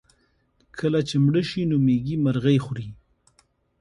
کله 0.77 0.99
چې 1.07 1.15
مړه 1.25 1.41
شي 1.49 1.61
نو 1.69 1.77
مېږي 1.85 2.15
مرغۍ 2.25 2.57
خوري. 2.65 2.89